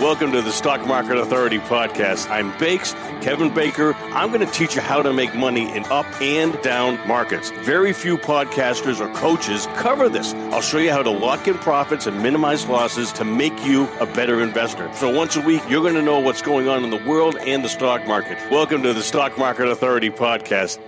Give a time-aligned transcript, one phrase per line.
[0.00, 2.30] Welcome to the Stock Market Authority podcast.
[2.30, 3.92] I'm Bakes, Kevin Baker.
[4.14, 7.50] I'm going to teach you how to make money in up and down markets.
[7.60, 10.32] Very few podcasters or coaches cover this.
[10.54, 14.06] I'll show you how to lock in profits and minimize losses to make you a
[14.06, 14.90] better investor.
[14.94, 17.62] So once a week, you're going to know what's going on in the world and
[17.62, 18.38] the stock market.
[18.50, 20.78] Welcome to the Stock Market Authority podcast.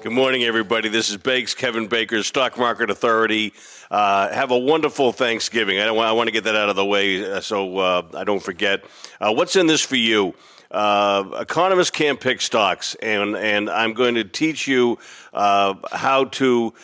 [0.00, 0.88] Good morning, everybody.
[0.88, 3.52] This is Bakes, Kevin Baker, Stock Market Authority.
[3.90, 5.80] Uh, have a wonderful Thanksgiving.
[5.80, 8.22] I, want, I want to get that out of the way uh, so uh, I
[8.22, 8.84] don't forget.
[9.20, 10.34] Uh, what's in this for you?
[10.70, 14.98] Uh, economists can't pick stocks, and, and I'm going to teach you
[15.32, 16.74] uh, how to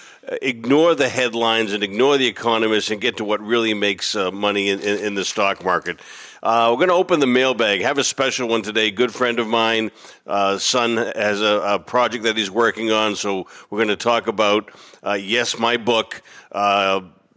[0.42, 4.80] ignore the headlines and ignore the economists and get to what really makes money in,
[4.80, 6.00] in, in the stock market.
[6.44, 7.80] Uh, we're going to open the mailbag.
[7.80, 8.90] Have a special one today.
[8.90, 9.90] Good friend of mine,
[10.26, 14.26] uh, son has a, a, project that he's working on, so we're going to talk
[14.26, 14.70] about
[15.02, 16.20] uh, yes, my book.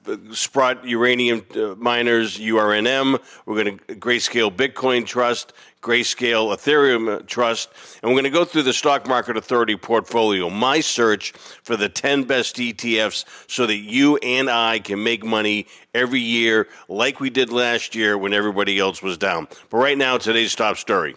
[0.08, 3.20] Uh, Sprott Uranium uh, Miners, URNM.
[3.46, 7.70] We're going to Grayscale Bitcoin Trust, Grayscale Ethereum Trust,
[8.02, 11.32] and we're going to go through the Stock Market Authority portfolio, my search
[11.64, 16.68] for the 10 best ETFs so that you and I can make money every year
[16.88, 19.48] like we did last year when everybody else was down.
[19.70, 21.16] But right now, today's top story.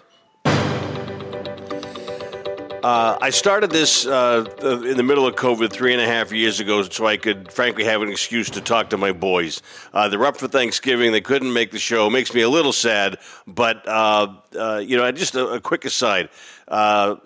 [2.82, 6.60] Uh, I started this uh, in the middle of COVID three and a half years
[6.60, 9.60] ago, so I could, frankly, have an excuse to talk to my boys.
[9.92, 12.06] Uh, they're up for Thanksgiving; they couldn't make the show.
[12.06, 15.84] It makes me a little sad, but uh, uh, you know, just a, a quick
[15.84, 16.30] aside:
[16.68, 17.16] uh,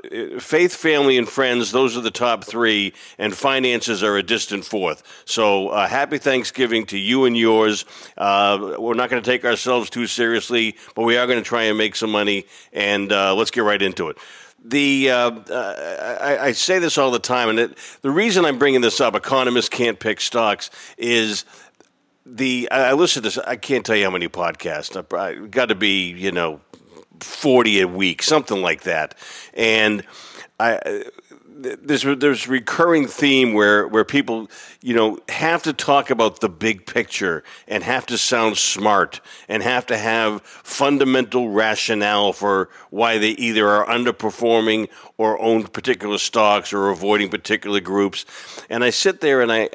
[0.40, 5.04] faith, family, and friends—those are the top three, and finances are a distant fourth.
[5.24, 7.84] So, happy Thanksgiving to you and yours.
[8.18, 11.78] we're not going to take ourselves too seriously, but we are going to try and
[11.78, 14.18] make some money, and let's get right into it
[14.64, 18.58] the uh, uh, I, I, say this all the time, and it, the reason I'm
[18.58, 21.44] bringing this up, economists can't pick stocks, is
[22.24, 23.38] the I, I listen to this.
[23.38, 24.96] I can't tell you how many podcasts.
[24.96, 26.60] I, I got to be you know
[27.20, 29.14] forty a week, something like that,
[29.52, 30.02] and
[30.58, 31.04] I
[31.82, 34.50] there's there's recurring theme where where people
[34.82, 39.62] you know have to talk about the big picture and have to sound smart and
[39.62, 46.72] have to have fundamental rationale for why they either are underperforming or own particular stocks
[46.72, 48.24] or avoiding particular groups.
[48.68, 49.68] And I sit there and I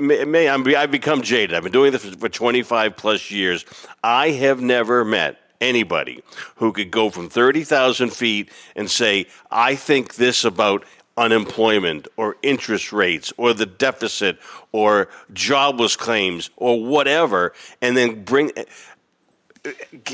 [0.00, 1.56] may, may I'm, I've become jaded.
[1.56, 3.64] I've been doing this for 25 plus years.
[4.02, 6.22] I have never met anybody
[6.56, 10.84] who could go from 30,000 feet and say, I think this about
[11.20, 14.38] unemployment or interest rates or the deficit
[14.72, 18.50] or jobless claims or whatever, and then bring.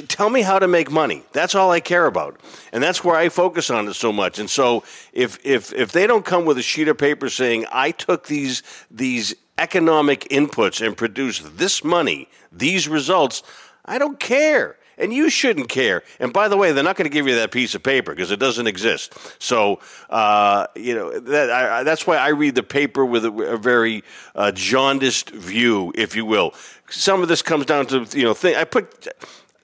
[0.08, 1.22] Tell me how to make money.
[1.32, 2.40] That's all I care about,
[2.72, 4.40] and that's where I focus on it so much.
[4.40, 7.92] And so, if if if they don't come with a sheet of paper saying I
[7.92, 13.44] took these these economic inputs and produced this money, these results,
[13.84, 16.02] I don't care and you shouldn't care.
[16.20, 18.30] And by the way, they're not going to give you that piece of paper because
[18.30, 19.16] it doesn't exist.
[19.38, 19.80] So,
[20.10, 24.04] uh, you know, that, I, that's why I read the paper with a, a very
[24.34, 26.54] uh, jaundiced view, if you will.
[26.88, 29.08] Some of this comes down to, you know, thing, I put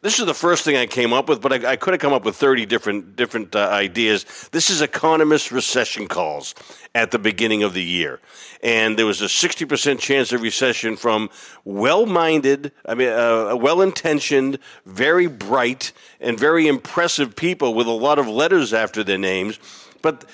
[0.02, 2.12] this is the first thing I came up with, but I, I could have come
[2.12, 4.24] up with 30 different, different uh, ideas.
[4.50, 6.56] This is economist recession calls
[6.92, 8.18] at the beginning of the year.
[8.64, 11.30] And there was a 60% chance of recession from
[11.64, 17.90] well minded, I mean, uh, well intentioned, very bright, and very impressive people with a
[17.90, 19.60] lot of letters after their names.
[20.02, 20.28] But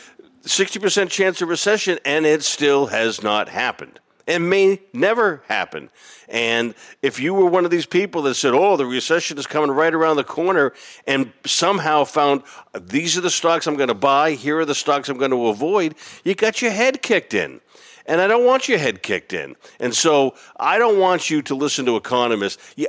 [0.45, 5.91] 60% chance of recession, and it still has not happened and may never happen.
[6.29, 9.71] And if you were one of these people that said, oh, the recession is coming
[9.71, 10.75] right around the corner,
[11.07, 12.43] and somehow found
[12.79, 15.47] these are the stocks I'm going to buy, here are the stocks I'm going to
[15.47, 17.61] avoid, you got your head kicked in.
[18.05, 19.57] And I don't want your head kicked in.
[19.81, 22.75] And so I don't want you to listen to economists.
[22.77, 22.89] Yeah,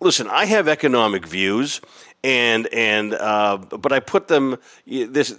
[0.00, 1.80] listen, I have economic views,
[2.22, 4.56] and and uh, but I put them
[4.86, 5.34] this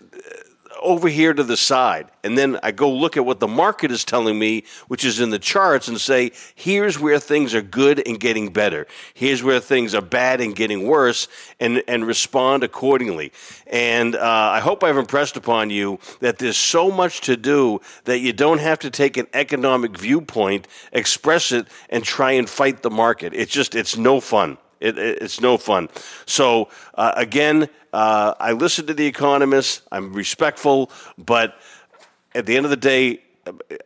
[0.82, 2.08] over here to the side.
[2.24, 5.30] And then I go look at what the market is telling me, which is in
[5.30, 8.88] the charts, and say, here's where things are good and getting better.
[9.14, 11.28] Here's where things are bad and getting worse,
[11.60, 13.32] and, and respond accordingly.
[13.68, 18.20] And uh, I hope I've impressed upon you that there's so much to do that
[18.20, 22.90] you don't have to take an economic viewpoint, express it, and try and fight the
[22.90, 23.34] market.
[23.34, 24.58] It's just, it's no fun.
[24.82, 25.88] It, it, it's no fun.
[26.26, 29.84] So, uh, again, uh, I listen to the economists.
[29.92, 31.56] I'm respectful, but
[32.36, 33.22] at the end of the day,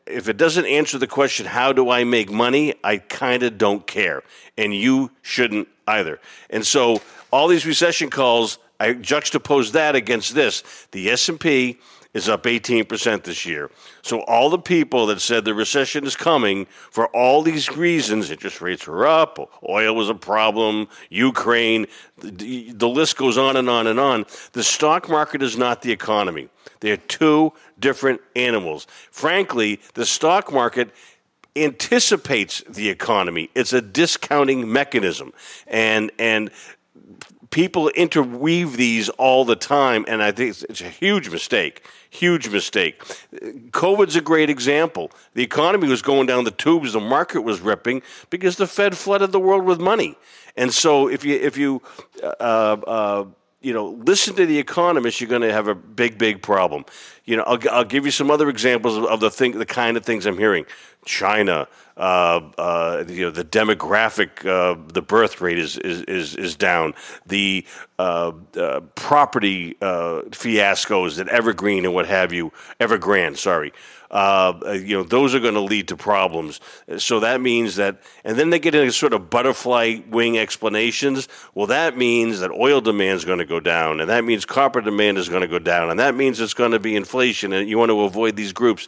[0.05, 2.73] if it doesn't answer the question, how do I make money?
[2.83, 4.23] I kind of don't care,
[4.57, 6.19] and you shouldn't either.
[6.49, 7.01] And so,
[7.31, 11.79] all these recession calls, I juxtapose that against this: the S and P
[12.15, 13.69] is up 18% this year.
[14.01, 18.61] So all the people that said the recession is coming for all these reasons, interest
[18.61, 23.85] rates were up, oil was a problem, Ukraine, the, the list goes on and on
[23.85, 24.25] and on.
[24.53, 26.47] The stock market is not the economy.
[26.79, 28.87] They're two different animals.
[29.11, 30.91] Frankly, the stock market
[31.57, 33.49] anticipates the economy.
[33.55, 35.31] It's a discounting mechanism.
[35.67, 36.51] And and
[37.49, 41.85] people interweave these all the time, and I think it's, it's, a huge mistake.
[42.09, 43.03] Huge mistake.
[43.71, 45.11] COVID's a great example.
[45.33, 49.31] The economy was going down the tubes, the market was ripping because the Fed flooded
[49.31, 50.17] the world with money.
[50.55, 51.81] And so, if you if you
[52.23, 52.27] uh,
[52.87, 53.25] uh,
[53.65, 56.85] you know, listen to the economists, you're going to have a big, big problem.
[57.25, 59.97] You know, I'll, I'll give you some other examples of, of the thing, the kind
[59.97, 60.67] of things I'm hearing.
[61.03, 61.67] China,
[61.97, 66.93] uh, uh, you know, the demographic, uh, the birth rate is is is, is down.
[67.25, 67.65] The
[67.97, 73.73] uh, uh, property uh, fiascos at Evergreen and what have you, Evergrande, sorry.
[74.11, 76.59] You know, those are going to lead to problems.
[76.97, 81.27] So that means that, and then they get into sort of butterfly wing explanations.
[81.53, 84.81] Well, that means that oil demand is going to go down, and that means copper
[84.81, 87.69] demand is going to go down, and that means it's going to be inflation, and
[87.69, 88.87] you want to avoid these groups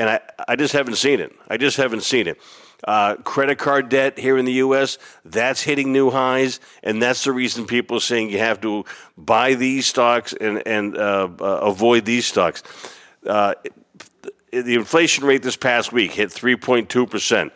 [0.00, 1.30] and I, I just haven't seen it.
[1.48, 2.40] I just haven't seen it.
[2.82, 4.96] Uh, credit card debt here in the U.S.
[5.26, 8.86] that's hitting new highs, and that's the reason people are saying you have to
[9.18, 12.62] buy these stocks and and uh, uh, avoid these stocks.
[14.52, 17.52] The inflation rate this past week hit 3.2 percent.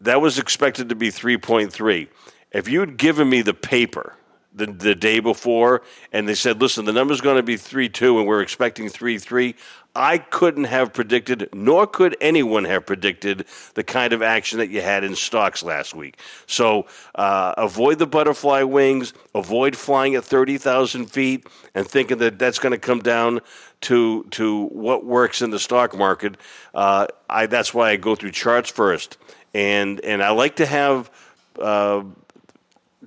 [0.00, 2.08] That was expected to be 3.3.
[2.52, 4.14] If you'd given me the paper
[4.54, 5.82] the, the day before
[6.12, 9.18] and they said, listen, the number's going to be 3 2 and we're expecting 3
[9.18, 9.54] 3,
[9.98, 14.80] I couldn't have predicted, nor could anyone have predicted, the kind of action that you
[14.80, 16.20] had in stocks last week.
[16.46, 16.86] So
[17.16, 22.70] uh, avoid the butterfly wings, avoid flying at 30,000 feet and thinking that that's going
[22.70, 23.40] to come down
[23.82, 26.36] to, to what works in the stock market.
[26.72, 29.18] Uh, I, that's why I go through charts first.
[29.52, 31.10] And, and I like to have.
[31.58, 32.04] Uh,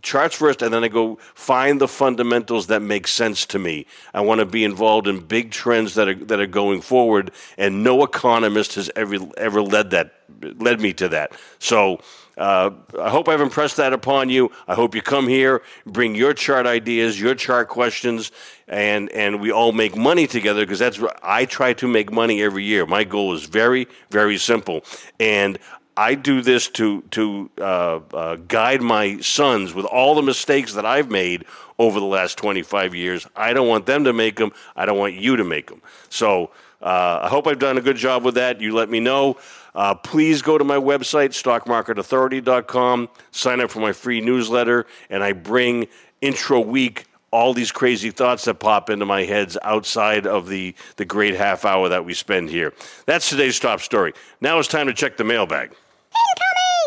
[0.01, 3.85] charts first, and then I go find the fundamentals that make sense to me.
[4.13, 7.83] I want to be involved in big trends that are that are going forward, and
[7.83, 11.33] no economist has ever ever led that led me to that.
[11.59, 12.01] So.
[12.37, 14.51] Uh, I hope I've impressed that upon you.
[14.67, 18.31] I hope you come here, bring your chart ideas, your chart questions,
[18.69, 22.41] and and we all make money together because that's what I try to make money
[22.41, 22.85] every year.
[22.85, 24.83] My goal is very very simple,
[25.19, 25.59] and
[25.97, 30.85] I do this to to uh, uh, guide my sons with all the mistakes that
[30.85, 31.45] I've made
[31.77, 33.27] over the last 25 years.
[33.35, 34.51] I don't want them to make them.
[34.75, 35.81] I don't want you to make them.
[36.09, 36.51] So
[36.81, 38.61] uh, I hope I've done a good job with that.
[38.61, 39.37] You let me know.
[39.73, 45.31] Uh, please go to my website, stockmarketauthority.com, sign up for my free newsletter, and I
[45.31, 45.87] bring
[46.19, 51.05] intro week all these crazy thoughts that pop into my heads outside of the, the
[51.05, 52.73] great half hour that we spend here.
[53.05, 54.13] That's today's top story.
[54.41, 55.73] Now it's time to check the mailbag.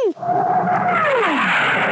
[0.06, 0.24] Incoming!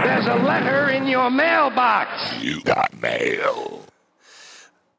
[0.04, 2.42] There's a letter in your mailbox.
[2.42, 3.86] You got mail.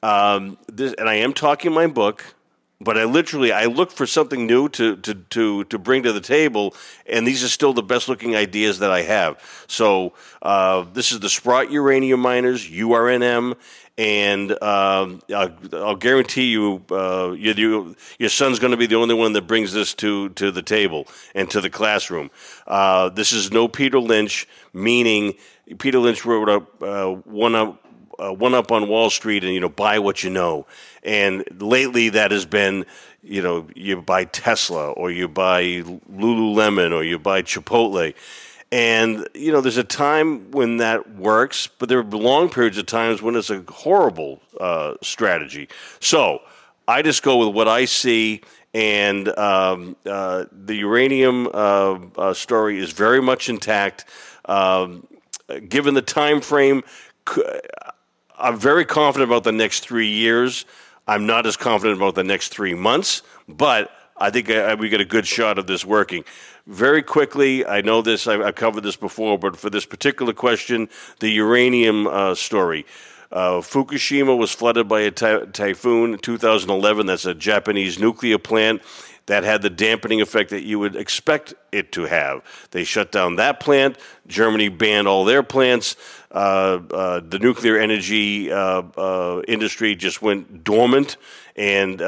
[0.03, 2.35] Um, this, and I am talking my book
[2.79, 6.21] but I literally I look for something new to, to, to, to bring to the
[6.21, 9.41] table, and these are still the best looking ideas that I have.
[9.67, 13.55] So uh, this is the Sprott Uranium Miners URNM,
[13.97, 18.95] and um, I'll, I'll, guarantee you, uh, you, you, your son's going to be the
[18.95, 22.29] only one that brings this to, to the table and to the classroom.
[22.67, 25.33] Uh, this is no Peter Lynch, meaning
[25.79, 27.55] Peter Lynch wrote up uh, one
[28.19, 30.65] uh, one up on Wall Street and you know buy what you know.
[31.03, 32.85] And lately that has been
[33.23, 38.13] you know you buy Tesla or you buy Lululemon or you buy Chipotle.
[38.71, 42.85] And you know there's a time when that works, but there are long periods of
[42.85, 45.69] times when it's a horrible uh, strategy.
[45.99, 46.41] So
[46.87, 48.41] I just go with what I see
[48.73, 54.05] and um, uh, the uranium uh, uh, story is very much intact.
[54.45, 55.07] Um,
[55.67, 56.83] given the time frame,
[58.39, 60.65] I'm very confident about the next three years.
[61.07, 65.01] I'm not as confident about the next three months, but I think uh, we get
[65.01, 66.23] a good shot of this working.
[66.67, 70.87] Very quickly, I know this, I've, covered this before, but for this particular question,
[71.19, 72.85] the uranium uh, story.
[73.31, 77.07] Uh, Fukushima was flooded by a ty- typhoon in 2011.
[77.07, 78.81] That's a Japanese nuclear plant
[79.27, 82.41] that had the dampening effect that you would expect it to have.
[82.71, 83.97] They shut down that plant.
[84.25, 85.95] Germany banned all their plants.
[86.29, 91.15] Uh, uh, the nuclear energy uh, industry just went dormant
[91.55, 91.99] and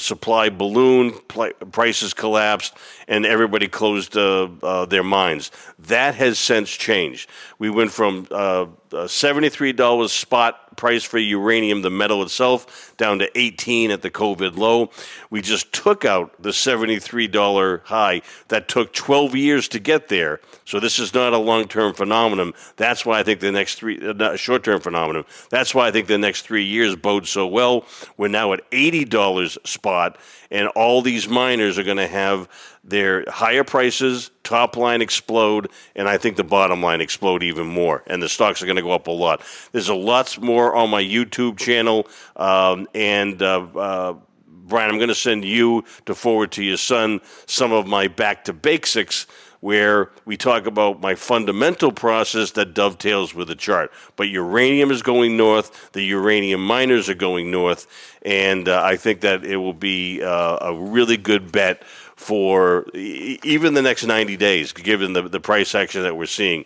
[0.00, 2.74] supply balloon pl- prices collapsed,
[3.08, 5.50] and everybody closed their mines.
[5.78, 7.28] That has since changed.
[7.58, 13.90] We went from uh, $73 spot price for uranium, the metal itself, down to 18
[13.90, 14.90] at the COVID low.
[15.30, 20.40] We just took out the $73 high that took 12 years to get there.
[20.64, 22.52] So this is not a long-term phenomenon.
[22.76, 25.24] That's why I think the next three, uh, a short-term phenomenon.
[25.50, 27.84] That's why I think the next three years bode so well.
[28.16, 30.18] We're now at $80 spot,
[30.50, 32.48] and all these miners are going to have
[32.84, 38.02] their higher prices, top line explode, and I think the bottom line explode even more.
[38.06, 39.42] And the stocks are going to go up a lot.
[39.72, 44.14] There's a lots more on my YouTube channel, um, and uh, uh,
[44.46, 48.44] Brian, I'm going to send you to forward to your son some of my back
[48.44, 49.26] to basics
[49.62, 53.92] where we talk about my fundamental process that dovetails with the chart.
[54.16, 57.86] But uranium is going north, the uranium miners are going north,
[58.22, 61.84] and uh, I think that it will be uh, a really good bet
[62.16, 66.64] for even the next 90 days, given the, the price action that we're seeing.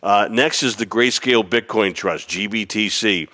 [0.00, 3.28] Uh, next is the Grayscale Bitcoin Trust, GBTC.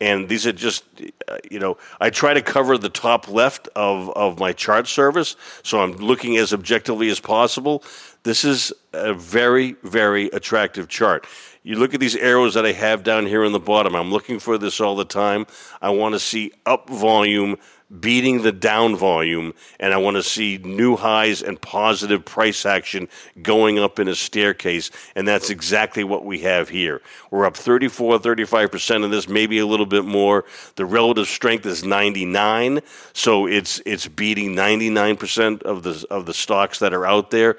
[0.00, 0.84] And these are just,
[1.26, 5.34] uh, you know, I try to cover the top left of, of my chart service,
[5.64, 7.82] so I'm looking as objectively as possible.
[8.28, 11.26] This is a very, very attractive chart.
[11.62, 13.96] You look at these arrows that I have down here in the bottom.
[13.96, 15.46] I'm looking for this all the time.
[15.80, 17.56] I want to see up volume
[18.00, 23.08] beating the down volume, and I want to see new highs and positive price action
[23.40, 27.00] going up in a staircase, and that's exactly what we have here.
[27.30, 30.44] We're up 34, 35% of this, maybe a little bit more.
[30.76, 32.80] The relative strength is 99,
[33.14, 37.56] so it's it's beating 99% of the of the stocks that are out there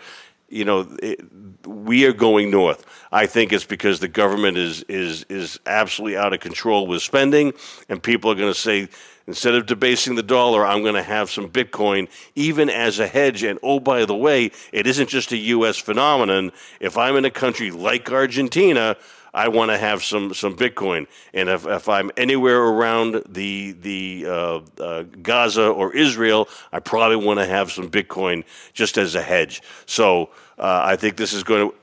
[0.49, 1.21] you know, it,
[1.65, 2.85] we are going north.
[3.11, 7.53] I think it's because the government is is is absolutely out of control with spending,
[7.87, 8.87] and people are going to say
[9.27, 13.43] instead of debasing the dollar, I'm going to have some Bitcoin, even as a hedge.
[13.43, 15.77] And oh, by the way, it isn't just a U.S.
[15.77, 16.51] phenomenon.
[16.79, 18.97] If I'm in a country like Argentina.
[19.33, 24.25] I want to have some, some Bitcoin, and if, if I'm anywhere around the the
[24.27, 28.43] uh, uh, Gaza or Israel, I probably want to have some Bitcoin
[28.73, 29.61] just as a hedge.
[29.85, 31.75] So uh, I think this is going to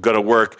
[0.00, 0.58] going to work.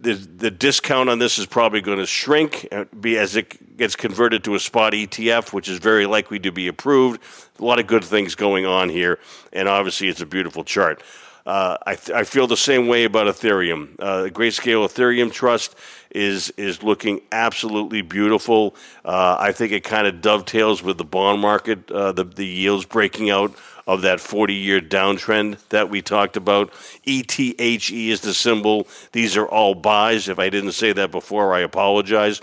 [0.00, 3.96] The, the discount on this is probably going to shrink uh, be as it gets
[3.96, 7.20] converted to a spot ETF, which is very likely to be approved.
[7.58, 9.18] A lot of good things going on here,
[9.52, 11.02] and obviously it's a beautiful chart.
[11.48, 13.98] Uh, I, th- I, feel the same way about Ethereum.
[13.98, 15.74] Uh, the Grayscale Ethereum Trust
[16.10, 18.76] is is looking absolutely beautiful.
[19.02, 22.84] Uh, I think it kind of dovetails with the bond market, uh, the the yields
[22.84, 23.54] breaking out
[23.86, 26.70] of that 40 year downtrend that we talked about.
[27.06, 28.86] ETHE is the symbol.
[29.12, 30.28] These are all buys.
[30.28, 32.42] If I didn't say that before, I apologize.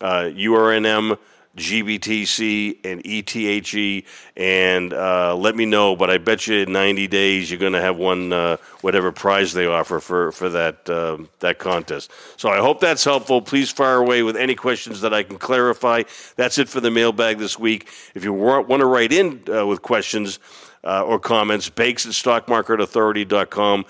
[0.00, 1.18] Uh, URNM.
[1.56, 4.04] GBTC and ETHE,
[4.36, 5.94] and uh, let me know.
[5.94, 9.52] But I bet you in 90 days you're going to have one, uh, whatever prize
[9.52, 12.10] they offer for for that uh, that contest.
[12.36, 13.40] So I hope that's helpful.
[13.40, 16.02] Please fire away with any questions that I can clarify.
[16.36, 17.88] That's it for the mailbag this week.
[18.14, 20.38] If you want, to write in uh, with questions
[20.82, 23.84] uh, or comments, bakes at stockmarketauthority.com.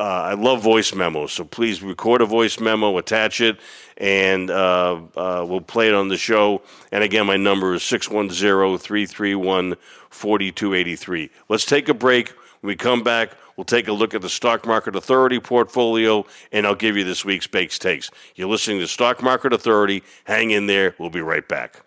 [0.00, 3.60] uh, I love voice memos, so please record a voice memo, attach it,
[3.98, 6.62] and uh, uh, we'll play it on the show.
[6.90, 9.76] And again, my number is 610 331
[10.08, 11.30] 4283.
[11.50, 12.30] Let's take a break.
[12.62, 16.66] When we come back, we'll take a look at the Stock Market Authority portfolio, and
[16.66, 18.10] I'll give you this week's Bakes Takes.
[18.36, 20.02] You're listening to Stock Market Authority.
[20.24, 20.94] Hang in there.
[20.98, 21.82] We'll be right back.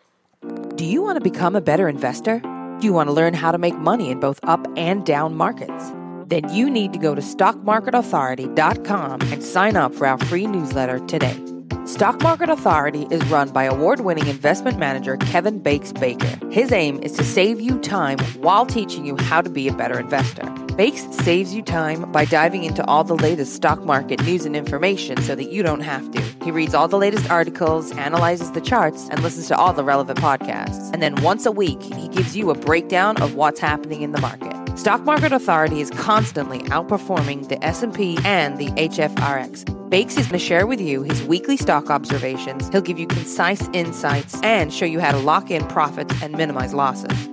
[0.76, 2.38] Do you want to become a better investor?
[2.80, 5.92] Do you want to learn how to make money in both up and down markets?
[6.34, 11.40] Then you need to go to stockmarketauthority.com and sign up for our free newsletter today.
[11.86, 16.40] Stock Market Authority is run by award winning investment manager Kevin Bakes Baker.
[16.50, 20.00] His aim is to save you time while teaching you how to be a better
[20.00, 20.52] investor.
[20.76, 25.22] Bakes saves you time by diving into all the latest stock market news and information
[25.22, 26.22] so that you don't have to.
[26.44, 30.18] He reads all the latest articles, analyzes the charts, and listens to all the relevant
[30.18, 30.92] podcasts.
[30.92, 34.22] And then once a week, he gives you a breakdown of what's happening in the
[34.22, 34.52] market.
[34.76, 39.92] Stock Market Authority is constantly outperforming the S&P and the HFRX.
[39.92, 42.68] Bakes is going to share with you his weekly stock observations.
[42.70, 46.74] He'll give you concise insights and show you how to lock in profits and minimize
[46.74, 47.33] losses.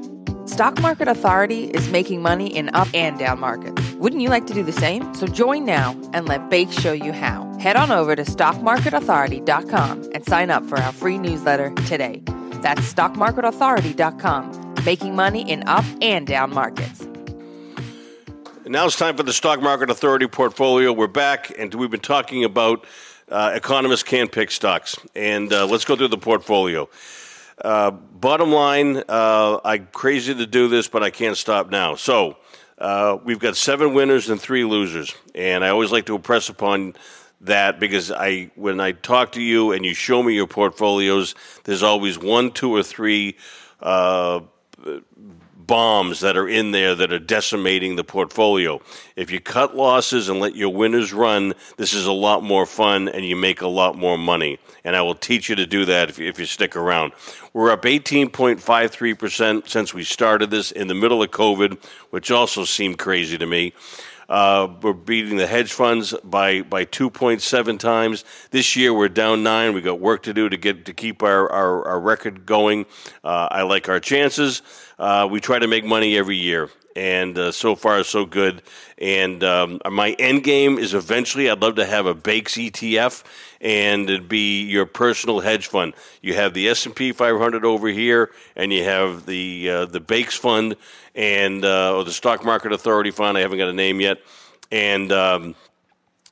[0.60, 3.80] Stock Market Authority is making money in up and down markets.
[3.92, 5.14] Wouldn't you like to do the same?
[5.14, 7.50] So join now and let Bakes show you how.
[7.58, 12.20] Head on over to stockmarketauthority.com and sign up for our free newsletter today.
[12.60, 17.06] That's stockmarketauthority.com, making money in up and down markets.
[18.66, 20.92] Now it's time for the Stock Market Authority portfolio.
[20.92, 22.84] We're back, and we've been talking about
[23.30, 24.98] uh, economists can't pick stocks.
[25.14, 26.86] And uh, let's go through the portfolio.
[27.62, 31.94] Uh, bottom line, uh, I'm crazy to do this, but I can't stop now.
[31.94, 32.36] So
[32.78, 36.94] uh, we've got seven winners and three losers, and I always like to impress upon
[37.42, 41.82] that because I, when I talk to you and you show me your portfolios, there's
[41.82, 43.36] always one, two, or three
[43.80, 44.40] uh,
[45.70, 48.80] bombs that are in there that are decimating the portfolio.
[49.14, 53.08] If you cut losses and let your winners run, this is a lot more fun
[53.08, 54.58] and you make a lot more money.
[54.82, 57.12] And I will teach you to do that if if you stick around.
[57.52, 62.98] We're up 18.53% since we started this in the middle of COVID, which also seemed
[62.98, 63.72] crazy to me.
[64.30, 68.24] Uh, we're beating the hedge funds by by 2.7 times.
[68.52, 69.74] This year we're down nine.
[69.74, 72.86] We got work to do to get to keep our our, our record going.
[73.24, 74.62] Uh, I like our chances.
[75.00, 78.62] Uh, we try to make money every year, and uh, so far so good.
[78.98, 83.22] And um, my end game is eventually I'd love to have a Bakes ETF,
[83.60, 85.94] and it'd be your personal hedge fund.
[86.20, 90.00] You have the S and P 500 over here, and you have the uh, the
[90.00, 90.76] Bakes fund
[91.14, 93.38] and uh, or the Stock Market Authority fund.
[93.38, 94.18] I haven't got a name yet,
[94.70, 95.54] and um,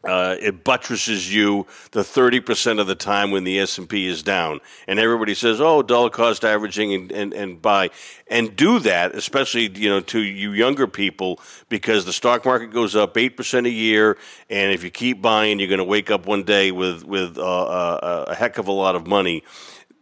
[0.05, 4.61] uh, it buttresses you the 30% of the time when the S&P is down.
[4.87, 7.91] And everybody says, oh, dollar cost averaging and, and, and buy.
[8.29, 12.95] And do that, especially, you know, to you younger people, because the stock market goes
[12.95, 14.17] up 8% a year.
[14.49, 17.43] And if you keep buying, you're going to wake up one day with, with uh,
[17.43, 19.43] uh, a heck of a lot of money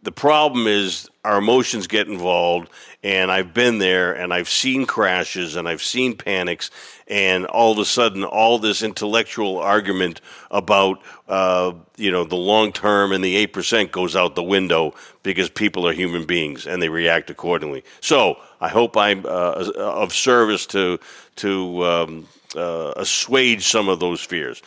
[0.07, 2.69] the problem is our emotions get involved
[3.03, 6.71] and i've been there and i've seen crashes and i've seen panics
[7.09, 12.71] and all of a sudden all this intellectual argument about uh, you know the long
[12.71, 14.93] term and the 8% goes out the window
[15.23, 17.83] because people are human beings and they react accordingly.
[17.99, 20.99] So i hope i'm uh, of service to
[21.35, 24.61] to um, uh, assuage some of those fears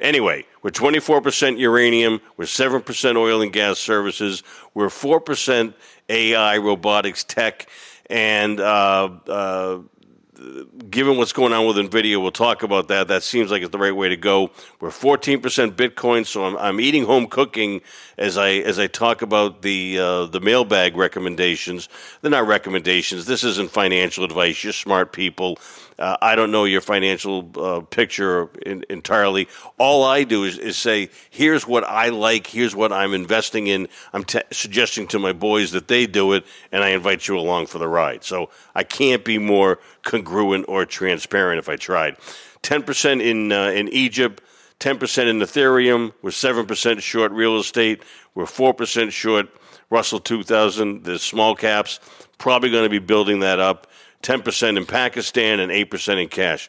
[0.00, 4.42] Anyway, we're 24% uranium, we're 7% oil and gas services,
[4.74, 5.74] we're 4%
[6.08, 7.68] AI, robotics, tech,
[8.08, 9.78] and uh, uh,
[10.90, 13.08] given what's going on with NVIDIA, we'll talk about that.
[13.08, 14.50] That seems like it's the right way to go.
[14.80, 15.40] We're 14%
[15.72, 17.80] Bitcoin, so I'm, I'm eating home cooking
[18.18, 21.88] as I as I talk about the uh, the mailbag recommendations.
[22.20, 23.26] They're not recommendations.
[23.26, 24.62] This isn't financial advice.
[24.62, 25.58] You're smart people.
[25.98, 29.48] Uh, I don't know your financial uh, picture in, entirely.
[29.78, 33.88] All I do is, is, say, here's what I like, here's what I'm investing in.
[34.12, 37.66] I'm t- suggesting to my boys that they do it, and I invite you along
[37.66, 38.24] for the ride.
[38.24, 42.16] So I can't be more congruent or transparent if I tried.
[42.62, 44.42] 10% in, uh, in Egypt,
[44.80, 46.12] 10% in Ethereum.
[46.20, 48.02] We're 7% short real estate.
[48.34, 49.48] We're 4% short
[49.88, 52.00] Russell 2000, the small caps.
[52.38, 53.86] Probably going to be building that up.
[54.26, 56.68] 10% in Pakistan, and 8% in cash.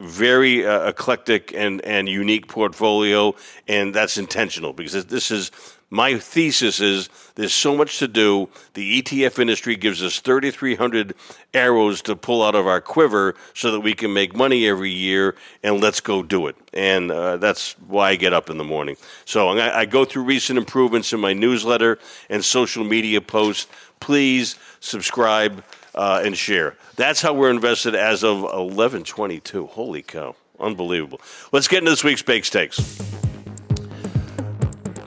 [0.00, 3.34] Very uh, eclectic and, and unique portfolio,
[3.68, 5.50] and that's intentional because this is
[5.94, 8.48] my thesis is there's so much to do.
[8.72, 11.14] The ETF industry gives us 3,300
[11.52, 15.36] arrows to pull out of our quiver so that we can make money every year,
[15.62, 16.56] and let's go do it.
[16.72, 18.96] And uh, that's why I get up in the morning.
[19.24, 23.68] So I go through recent improvements in my newsletter and social media posts.
[24.00, 25.62] Please subscribe
[25.94, 26.76] uh, and share.
[26.96, 29.66] That's how we're invested as of 1122.
[29.66, 30.34] Holy cow.
[30.58, 31.20] Unbelievable.
[31.52, 32.78] Let's get into this week's Bakes Takes.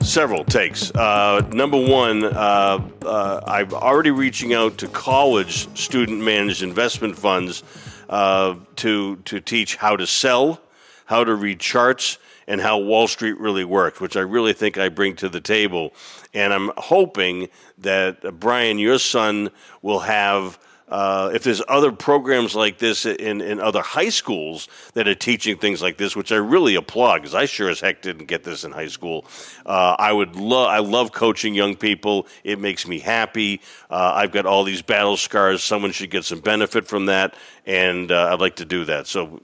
[0.00, 0.90] Several takes.
[0.94, 7.62] Uh, number one, uh, uh, I'm already reaching out to college student managed investment funds
[8.08, 10.62] uh, to, to teach how to sell,
[11.04, 14.88] how to read charts, and how Wall Street really works, which I really think I
[14.88, 15.92] bring to the table.
[16.32, 19.50] And I'm hoping that uh, Brian, your son,
[19.82, 25.06] will have uh, if there's other programs like this in, in other high schools that
[25.06, 28.26] are teaching things like this, which I really applaud because I sure as heck didn't
[28.26, 29.26] get this in high school.
[29.66, 32.26] Uh, I would love I love coaching young people.
[32.42, 33.60] It makes me happy.
[33.90, 35.62] Uh, I've got all these battle scars.
[35.62, 37.34] Someone should get some benefit from that,
[37.66, 39.06] and uh, I'd like to do that.
[39.06, 39.42] So.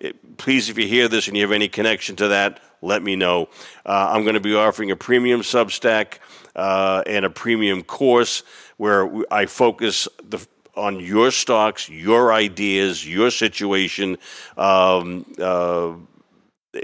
[0.00, 3.16] It, please, if you hear this and you have any connection to that, let me
[3.16, 3.48] know.
[3.86, 6.18] Uh, I'm going to be offering a premium Substack
[6.54, 8.42] uh, and a premium course
[8.76, 10.46] where I focus the
[10.76, 14.18] on your stocks, your ideas, your situation.
[14.56, 15.92] Um, uh,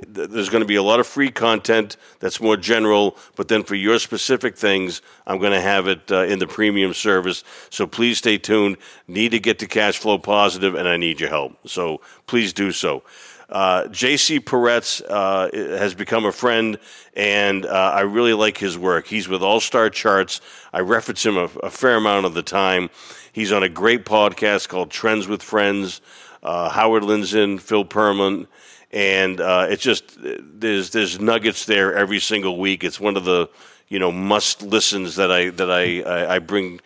[0.07, 3.75] there's going to be a lot of free content that's more general, but then for
[3.75, 7.43] your specific things, I'm going to have it uh, in the premium service.
[7.71, 8.77] So please stay tuned.
[9.09, 11.57] Need to get to cash flow positive, and I need your help.
[11.69, 13.03] So please do so.
[13.51, 16.79] Uh, JC Parets uh, has become a friend,
[17.15, 19.09] and uh, I really like his work.
[19.09, 20.41] He's with All Star Charts.
[20.73, 22.91] I reference him a, a, fair amount of the time.
[23.33, 26.01] He's on a great podcast called Trends with Friends.
[26.43, 28.47] Uh, Howard Lindzen, Phil Pearlman,
[28.93, 32.83] and uh, it's just there's there's nuggets there every single week.
[32.83, 33.51] It's one of the
[33.89, 36.81] you know must listens that I that I I, I bring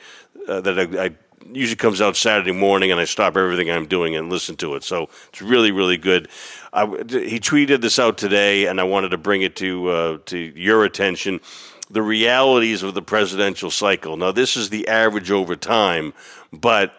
[0.49, 1.09] uh, that I, I
[1.53, 4.85] usually comes out Saturday morning, and I stop everything I'm doing and listen to it.
[4.85, 6.29] So it's really, really good.
[6.73, 10.39] I, he tweeted this out today, and I wanted to bring it to uh, to
[10.39, 11.41] your attention.
[11.91, 14.17] The realities of the presidential cycle.
[14.17, 16.15] Now, this is the average over time,
[16.53, 16.95] but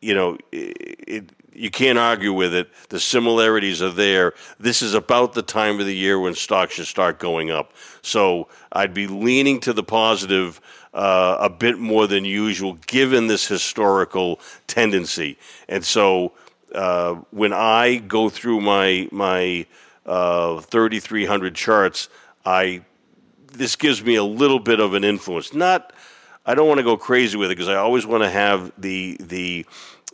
[0.00, 2.68] you know, it, it, you can't argue with it.
[2.88, 4.34] The similarities are there.
[4.58, 7.72] This is about the time of the year when stocks should start going up.
[8.02, 10.60] So I'd be leaning to the positive
[10.94, 15.36] uh, a bit more than usual, given this historical tendency.
[15.68, 16.32] And so,
[16.74, 19.66] uh, when I go through my my
[20.06, 22.08] uh, 3,300 charts,
[22.44, 22.82] I
[23.52, 25.54] this gives me a little bit of an influence.
[25.54, 25.92] Not,
[26.44, 29.16] I don't want to go crazy with it because I always want to have the
[29.20, 29.66] the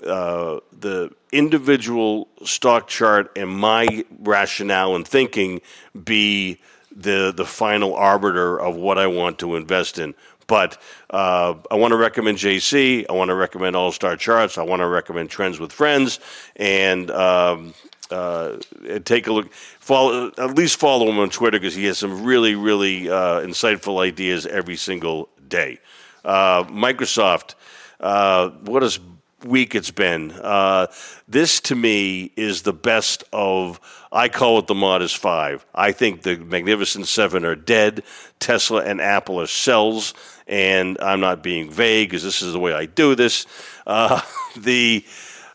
[0.06, 5.60] uh, the individual stock chart and my rationale and thinking
[6.04, 6.58] be
[6.94, 10.14] the the final arbiter of what I want to invest in.
[10.50, 10.78] But
[11.10, 13.06] uh, I want to recommend JC.
[13.08, 14.58] I want to recommend All Star Charts.
[14.58, 16.18] I want to recommend Trends with Friends,
[16.56, 17.72] and um,
[18.10, 18.56] uh,
[19.04, 19.52] take a look.
[19.54, 24.02] Follow at least follow him on Twitter because he has some really really uh, insightful
[24.02, 25.78] ideas every single day.
[26.24, 27.54] Uh, Microsoft.
[28.00, 28.98] Uh, what is
[29.44, 30.32] week it's been.
[30.32, 30.86] Uh,
[31.28, 33.80] this to me is the best of.
[34.12, 35.64] I call it the Modest Five.
[35.74, 38.02] I think the Magnificent Seven are dead.
[38.38, 40.14] Tesla and Apple are cells,
[40.46, 43.46] and I'm not being vague because this is the way I do this.
[43.86, 44.20] Uh,
[44.56, 45.04] the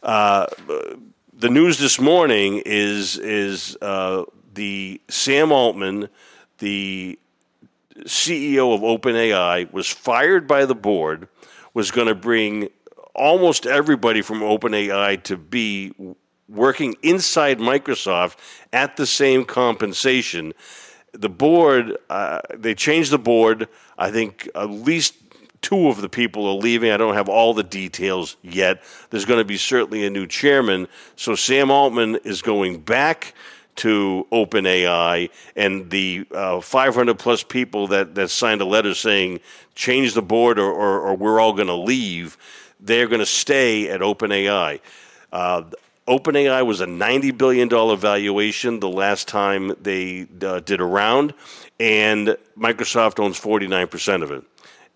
[0.04, 0.48] uh,
[1.34, 6.10] the news this morning is is uh, the Sam Altman,
[6.60, 7.19] the
[8.04, 11.28] CEO of OpenAI, was fired by the board.
[11.74, 12.69] Was going to bring
[13.15, 15.93] almost everybody from OpenAI to be
[16.47, 18.38] working inside Microsoft
[18.71, 20.54] at the same compensation.
[21.13, 23.67] The board, uh, they changed the board.
[23.97, 25.15] I think at least
[25.62, 26.91] two of the people are leaving.
[26.91, 28.84] I don't have all the details yet.
[29.10, 30.88] There's going to be certainly a new chairman.
[31.15, 33.34] So Sam Altman is going back
[33.78, 39.41] to OpenAI, and the uh, 500 plus people that, that signed a letter saying
[39.73, 42.38] change the board or, or, or we're all going to leave
[42.86, 44.80] they're going to stay at OpenAI.
[45.32, 45.63] Uh,
[46.08, 51.34] OpenAI was a $90 billion valuation the last time they uh, did a round,
[51.80, 54.43] and Microsoft owns 49% of it.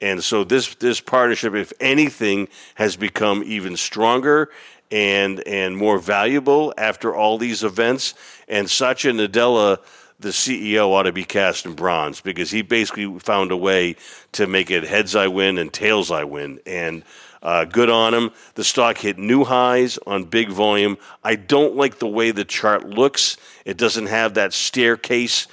[0.01, 4.49] And so this, this partnership, if anything, has become even stronger
[4.91, 8.13] and, and more valuable after all these events.
[8.47, 9.79] And Satya Nadella,
[10.19, 13.97] the CEO, ought to be cast in bronze because he basically found a way
[14.33, 16.61] to make it heads I win and tails I win.
[16.65, 17.03] And
[17.41, 18.31] uh, good on them.
[18.55, 20.97] The stock hit new highs on big volume.
[21.23, 23.37] I don't like the way the chart looks.
[23.65, 25.47] It doesn't have that staircase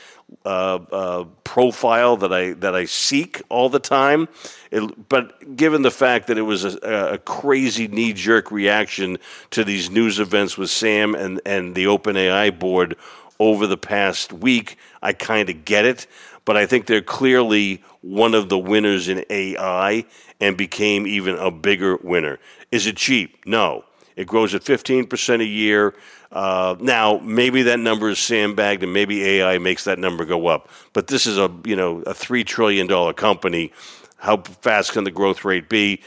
[0.44, 4.29] uh, uh, profile that I that I seek all the time.
[4.72, 9.18] It, but given the fact that it was a, a crazy knee jerk reaction
[9.51, 12.96] to these news events with Sam and and the OpenAI board
[13.38, 16.07] over the past week, I kind of get it.
[16.46, 20.06] But I think they're clearly one of the winners in AI
[20.40, 22.38] and became even a bigger winner.
[22.72, 23.44] Is it cheap?
[23.44, 23.85] No.
[24.14, 25.94] It grows at 15% a year.
[26.32, 30.70] Uh, now, maybe that number is sandbagged, and maybe AI makes that number go up.
[30.92, 33.72] But this is a you know a three trillion dollar company.
[34.16, 36.00] How fast can the growth rate be?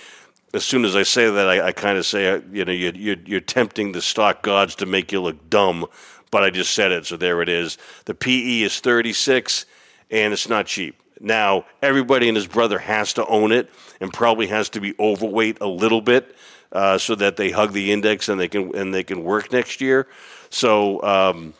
[0.53, 2.95] As soon as I say that, I, I kind of say, uh, you know, you're,
[2.95, 5.85] you're, you're tempting the stock gods to make you look dumb.
[6.31, 7.77] But I just said it, so there it is.
[8.05, 9.65] The PE is 36,
[10.11, 11.01] and it's not cheap.
[11.19, 13.69] Now, everybody and his brother has to own it,
[13.99, 16.35] and probably has to be overweight a little bit
[16.71, 19.81] uh, so that they hug the index and they can and they can work next
[19.81, 20.07] year.
[20.49, 21.53] So um,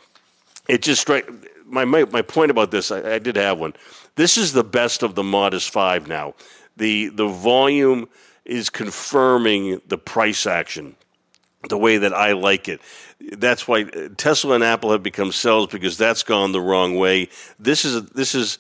[0.68, 1.30] it just strike
[1.66, 2.92] my, my my point about this.
[2.92, 3.74] I, I did have one.
[4.16, 6.36] This is the best of the Modest Five now.
[6.78, 8.08] The the volume
[8.46, 10.96] is confirming the price action
[11.68, 12.80] the way that I like it.
[13.20, 13.84] That's why
[14.16, 17.30] Tesla and Apple have become sells because that's gone the wrong way.
[17.60, 18.60] This is this is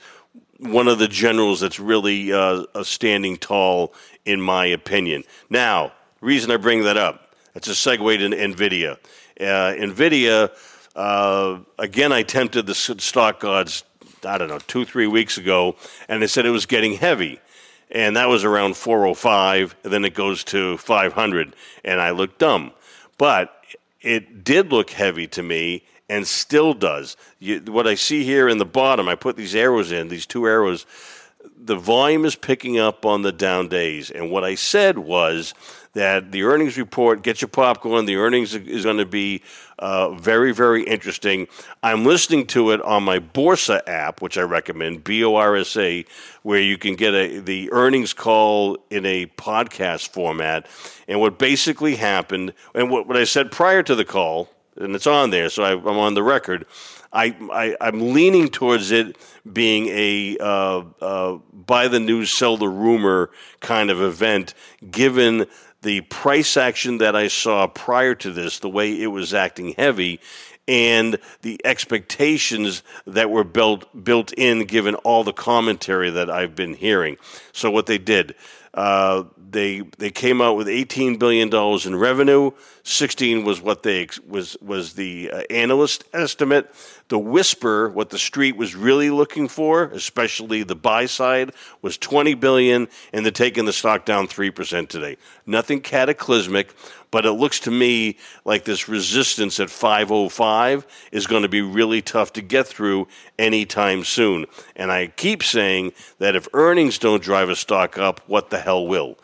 [0.59, 3.93] one of the generals that's really uh, standing tall,
[4.25, 5.23] in my opinion.
[5.49, 8.97] Now, reason I bring that up, it's a segue to NVIDIA.
[9.39, 10.51] Uh, NVIDIA,
[10.95, 13.83] uh, again, I tempted the stock gods,
[14.25, 15.77] I don't know, two, three weeks ago,
[16.09, 17.39] and they said it was getting heavy.
[17.91, 22.71] And that was around 405, and then it goes to 500, and I look dumb.
[23.19, 23.53] But
[24.01, 27.15] it did look heavy to me, and still does.
[27.37, 30.47] You, what I see here in the bottom, I put these arrows in, these two
[30.47, 30.87] arrows.
[31.69, 34.09] The volume is picking up on the down days.
[34.09, 35.53] And what I said was
[35.93, 39.43] that the earnings report, get your popcorn, the earnings is going to be
[39.77, 41.47] uh, very, very interesting.
[41.83, 45.77] I'm listening to it on my Borsa app, which I recommend, B O R S
[45.77, 46.05] A,
[46.41, 50.65] where you can get a, the earnings call in a podcast format.
[51.07, 55.05] And what basically happened, and what, what I said prior to the call, and it's
[55.05, 56.65] on there, so I, am on the record.
[57.11, 59.17] I, I am leaning towards it
[59.51, 64.53] being a uh, uh, buy the news, sell the rumor kind of event,
[64.89, 65.47] given
[65.81, 70.19] the price action that I saw prior to this, the way it was acting heavy,
[70.67, 76.75] and the expectations that were built built in, given all the commentary that I've been
[76.75, 77.17] hearing.
[77.53, 78.35] So what they did,
[78.75, 82.51] uh, they they came out with 18 billion dollars in revenue.
[82.89, 86.73] 16 was what they was was the uh, analyst estimate.
[87.09, 92.33] The whisper, what the street was really looking for, especially the buy side, was 20
[92.35, 95.17] billion, and they're taking the stock down three percent today.
[95.45, 96.73] Nothing cataclysmic,
[97.11, 102.01] but it looks to me like this resistance at 505 is going to be really
[102.01, 104.47] tough to get through anytime soon.
[104.75, 108.87] And I keep saying that if earnings don't drive a stock up, what the hell
[108.87, 109.17] will?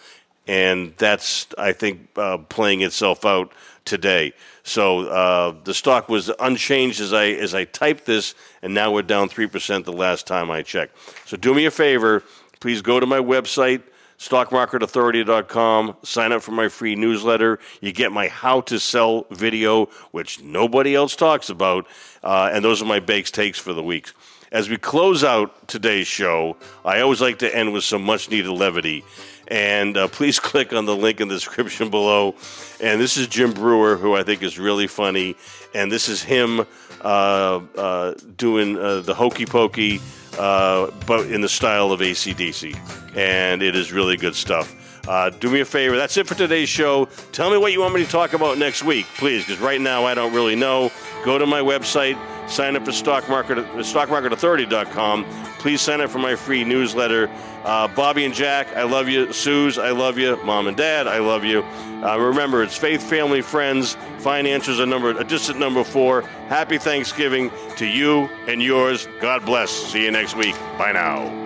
[0.47, 3.51] And that's, I think, uh, playing itself out
[3.83, 4.33] today.
[4.63, 9.03] So uh, the stock was unchanged as I as I typed this, and now we're
[9.03, 10.97] down three percent the last time I checked.
[11.25, 12.23] So do me a favor,
[12.59, 13.83] please go to my website
[14.19, 15.97] stockmarketauthority.com.
[16.03, 17.59] Sign up for my free newsletter.
[17.81, 21.87] You get my how to sell video, which nobody else talks about.
[22.23, 24.09] Uh, and those are my bakes takes for the week.
[24.51, 26.55] As we close out today's show,
[26.85, 29.03] I always like to end with some much needed levity.
[29.47, 32.35] And uh, please click on the link in the description below.
[32.81, 35.35] And this is Jim Breuer, who I think is really funny.
[35.73, 36.65] And this is him
[37.01, 39.99] uh, uh doing uh, the hokey pokey
[40.39, 43.15] uh, but in the style of ACDC.
[43.15, 44.75] And it is really good stuff.
[45.07, 45.95] Uh, do me a favor.
[45.95, 47.05] That's it for today's show.
[47.31, 50.05] Tell me what you want me to talk about next week, please, because right now
[50.05, 50.91] I don't really know.
[51.23, 55.25] Go to my website, sign up for stock market, stockmarketauthority.com.
[55.59, 57.29] Please sign up for my free newsletter.
[57.63, 59.33] Uh, Bobby and Jack, I love you.
[59.33, 60.37] Suze, I love you.
[60.43, 61.63] Mom and Dad, I love you.
[62.03, 63.97] Uh, remember, it's faith, family, friends.
[64.19, 66.21] Finances are number a distant number four.
[66.49, 69.07] Happy Thanksgiving to you and yours.
[69.19, 69.71] God bless.
[69.71, 70.55] See you next week.
[70.77, 71.45] Bye now.